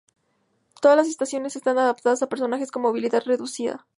Todas 0.81 0.97
las 0.97 1.05
estaciones 1.09 1.55
están 1.55 1.77
adaptadas 1.77 2.23
a 2.23 2.27
personas 2.27 2.71
con 2.71 2.81
movilidad 2.81 3.21
reducida. 3.23 3.85